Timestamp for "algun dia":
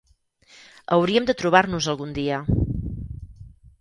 1.93-2.41